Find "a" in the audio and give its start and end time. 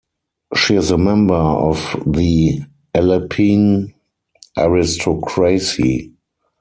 0.89-0.97